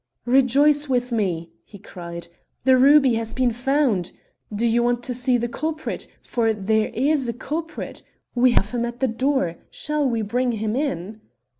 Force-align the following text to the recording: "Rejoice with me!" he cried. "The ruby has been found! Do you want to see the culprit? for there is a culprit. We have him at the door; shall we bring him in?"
"Rejoice 0.25 0.89
with 0.89 1.11
me!" 1.11 1.51
he 1.63 1.77
cried. 1.77 2.27
"The 2.63 2.75
ruby 2.75 3.13
has 3.13 3.35
been 3.35 3.51
found! 3.51 4.11
Do 4.51 4.65
you 4.65 4.81
want 4.81 5.03
to 5.03 5.13
see 5.13 5.37
the 5.37 5.47
culprit? 5.47 6.07
for 6.23 6.53
there 6.55 6.87
is 6.87 7.29
a 7.29 7.33
culprit. 7.33 8.01
We 8.33 8.53
have 8.53 8.71
him 8.71 8.83
at 8.83 8.99
the 8.99 9.07
door; 9.07 9.57
shall 9.69 10.09
we 10.09 10.23
bring 10.23 10.53
him 10.53 10.75
in?" 10.75 11.21